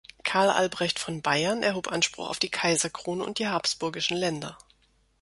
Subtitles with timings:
[0.23, 4.57] Karl Albrecht von Bayern erhob Anspruch auf die Kaiserkrone und die habsburgischen Länder.